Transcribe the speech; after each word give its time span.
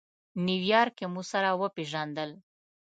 نیویارک 0.45 0.93
کې 0.97 1.05
مو 1.13 1.21
سره 1.31 1.49
وپېژندل. 1.61 2.29